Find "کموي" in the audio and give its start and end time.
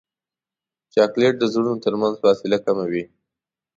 2.65-3.03